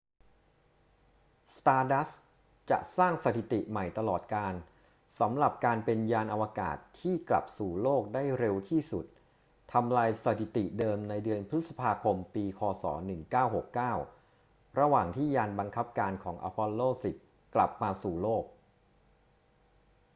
[1.55, 2.15] stardust
[2.69, 4.53] จะสร้างสถิติใหม่ตลอดกาล
[5.19, 9.05] สำหรับการเป็นยานอวกาศที่กลับสู่โลกได้เร็วที่สุด
[9.73, 12.61] ทำลายสถิติเดิมในเดือนพฤษภาคมปี ค.
[12.81, 12.83] ศ.
[13.69, 17.03] 1969 ระหว่างที่ยานบังคับการของ apollo x
[17.55, 18.43] กลับมาสู่โลก